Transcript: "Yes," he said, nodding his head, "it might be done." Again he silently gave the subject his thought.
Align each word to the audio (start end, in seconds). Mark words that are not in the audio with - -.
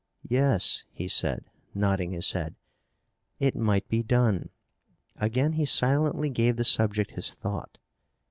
"Yes," 0.27 0.83
he 0.91 1.07
said, 1.07 1.45
nodding 1.75 2.09
his 2.09 2.31
head, 2.31 2.55
"it 3.39 3.55
might 3.55 3.87
be 3.87 4.01
done." 4.01 4.49
Again 5.17 5.53
he 5.53 5.65
silently 5.65 6.31
gave 6.31 6.57
the 6.57 6.63
subject 6.63 7.11
his 7.11 7.35
thought. 7.35 7.77